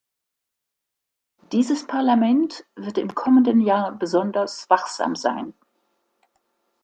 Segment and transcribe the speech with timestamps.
[1.51, 5.53] Dieses Parlament wird im kommenden Jahr besonders wachsam sein.